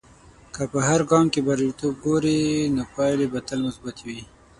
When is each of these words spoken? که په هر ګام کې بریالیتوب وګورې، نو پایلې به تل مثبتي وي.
که 0.53 0.61
په 0.71 0.79
هر 0.87 0.99
ګام 1.11 1.25
کې 1.33 1.39
بریالیتوب 1.47 1.93
وګورې، 1.97 2.41
نو 2.75 2.81
پایلې 2.95 3.27
به 3.33 3.39
تل 3.47 3.59
مثبتي 3.67 4.01
وي. 4.07 4.21